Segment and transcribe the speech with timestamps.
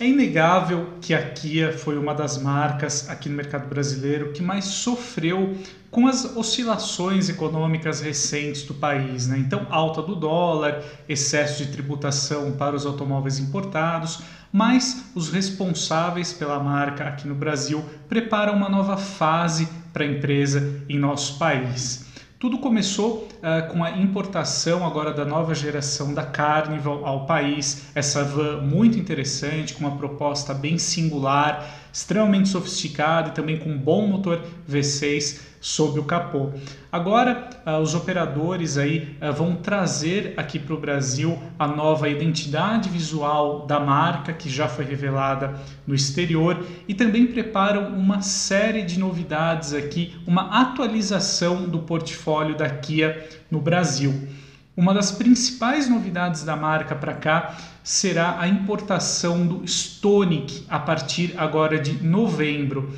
[0.00, 4.64] É inegável que a Kia foi uma das marcas aqui no mercado brasileiro que mais
[4.66, 5.56] sofreu
[5.90, 9.26] com as oscilações econômicas recentes do país.
[9.26, 9.38] Né?
[9.38, 14.20] Então, alta do dólar, excesso de tributação para os automóveis importados,
[14.52, 20.80] mas os responsáveis pela marca aqui no Brasil preparam uma nova fase para a empresa
[20.88, 22.07] em nosso país.
[22.38, 28.22] Tudo começou uh, com a importação agora da nova geração da Carnival ao país, essa
[28.22, 34.06] van muito interessante, com uma proposta bem singular, extremamente sofisticada e também com um bom
[34.06, 36.50] motor V6 sob o capô.
[36.90, 42.88] Agora, uh, os operadores aí uh, vão trazer aqui para o Brasil a nova identidade
[42.88, 48.98] visual da marca que já foi revelada no exterior e também preparam uma série de
[48.98, 54.28] novidades aqui, uma atualização do portfólio da Kia no Brasil.
[54.78, 61.34] Uma das principais novidades da marca para cá será a importação do Stonic a partir
[61.36, 62.94] agora de novembro.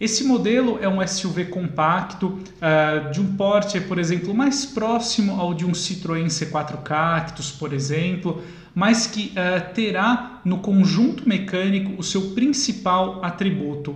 [0.00, 5.54] Esse modelo é um SUV compacto uh, de um porte, por exemplo, mais próximo ao
[5.54, 8.42] de um Citroën C4 Cactus, por exemplo,
[8.74, 13.94] mas que uh, terá no conjunto mecânico o seu principal atributo.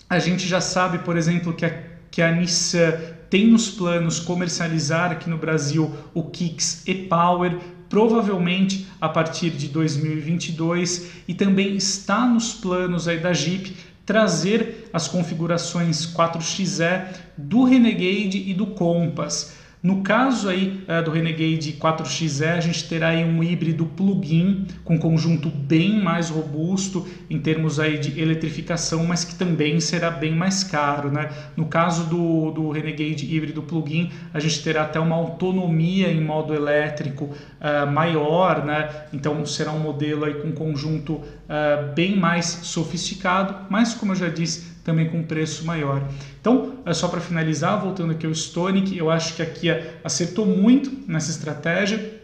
[0.06, 2.92] A gente já sabe, por exemplo, que a, que a Nissan
[3.30, 7.58] tem nos planos comercializar aqui no Brasil o Kicks e-Power,
[7.90, 13.76] provavelmente a partir de 2022, e também está nos planos aí da Jeep
[14.06, 19.59] trazer as configurações 4XE do Renegade e do Compass.
[19.82, 24.98] No caso aí uh, do Renegade 4XE, a gente terá aí um híbrido plug-in com
[24.98, 30.62] conjunto bem mais robusto em termos aí de eletrificação, mas que também será bem mais
[30.62, 31.30] caro, né?
[31.56, 36.52] No caso do, do Renegade híbrido plug-in, a gente terá até uma autonomia em modo
[36.52, 39.06] elétrico uh, maior, né?
[39.14, 44.28] Então será um modelo aí com conjunto uh, bem mais sofisticado, mas como eu já
[44.28, 46.02] disse, também com preço maior.
[46.40, 50.46] Então, é só para finalizar, voltando aqui ao Stonic, eu acho que a Kia acertou
[50.46, 52.20] muito nessa estratégia.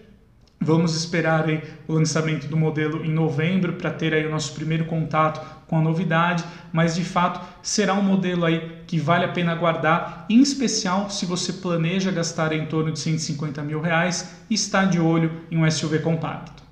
[0.58, 4.86] Vamos esperar aí o lançamento do modelo em novembro para ter aí o nosso primeiro
[4.86, 9.54] contato com a novidade, mas de fato será um modelo aí que vale a pena
[9.54, 14.84] guardar, em especial se você planeja gastar em torno de 150 mil reais e está
[14.84, 16.65] de olho em um SUV compacto.